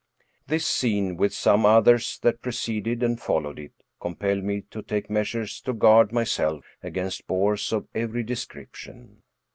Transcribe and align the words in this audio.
This 0.47 0.65
scene, 0.65 1.15
with 1.15 1.31
some 1.31 1.63
others 1.63 2.17
that 2.23 2.41
preceded 2.41 3.03
and 3.03 3.21
followed 3.21 3.59
it, 3.59 3.83
compelled 3.99 4.43
me 4.43 4.61
to 4.71 4.81
take 4.81 5.11
measures 5.11 5.61
to 5.61 5.73
guard 5.73 6.11
myself 6.11 6.65
against 6.81 7.27
bores 7.27 7.71
of 7.71 7.87
every 7.93 8.23
description. 8.23 9.21